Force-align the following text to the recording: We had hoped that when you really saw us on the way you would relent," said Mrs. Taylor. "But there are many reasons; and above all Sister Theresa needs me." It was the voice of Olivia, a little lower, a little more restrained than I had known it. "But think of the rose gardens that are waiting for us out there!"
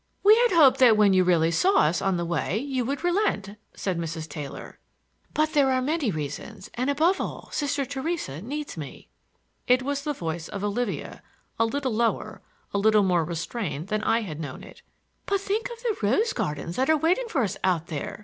We 0.23 0.35
had 0.37 0.53
hoped 0.53 0.79
that 0.79 0.97
when 0.97 1.13
you 1.13 1.23
really 1.23 1.51
saw 1.51 1.81
us 1.81 2.01
on 2.01 2.17
the 2.17 2.25
way 2.25 2.57
you 2.57 2.83
would 2.85 3.03
relent," 3.03 3.51
said 3.75 3.99
Mrs. 3.99 4.27
Taylor. 4.27 4.79
"But 5.35 5.53
there 5.53 5.69
are 5.69 5.79
many 5.79 6.09
reasons; 6.09 6.71
and 6.73 6.89
above 6.89 7.21
all 7.21 7.49
Sister 7.51 7.85
Theresa 7.85 8.41
needs 8.41 8.75
me." 8.75 9.09
It 9.67 9.83
was 9.83 10.01
the 10.03 10.13
voice 10.13 10.47
of 10.47 10.63
Olivia, 10.63 11.21
a 11.59 11.65
little 11.65 11.93
lower, 11.93 12.41
a 12.73 12.79
little 12.79 13.03
more 13.03 13.23
restrained 13.23 13.89
than 13.89 14.01
I 14.01 14.21
had 14.21 14.39
known 14.39 14.63
it. 14.63 14.81
"But 15.27 15.39
think 15.39 15.69
of 15.69 15.79
the 15.83 15.95
rose 16.01 16.33
gardens 16.33 16.77
that 16.77 16.89
are 16.89 16.97
waiting 16.97 17.27
for 17.27 17.43
us 17.43 17.55
out 17.63 17.85
there!" 17.85 18.19